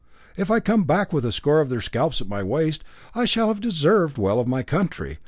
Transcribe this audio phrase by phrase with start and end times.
[0.35, 3.49] If I come back with a score of their scalps at my waist, I shall
[3.49, 5.19] have deserved well of my country.